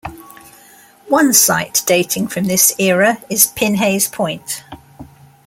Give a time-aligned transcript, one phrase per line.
[1.09, 4.63] One site dating from this era is Pinhey's Point.